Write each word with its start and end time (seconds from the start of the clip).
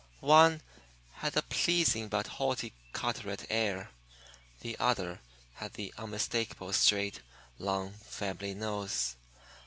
One 0.23 0.63
had 1.17 1.33
the 1.33 1.43
pleasing 1.43 2.09
but 2.09 2.25
haughty 2.25 2.73
Carteret 2.91 3.45
air; 3.51 3.91
the 4.61 4.75
other 4.79 5.21
had 5.53 5.73
the 5.73 5.93
unmistakable 5.95 6.73
straight, 6.73 7.21
long 7.59 7.91
family 7.93 8.55
nose. 8.55 9.15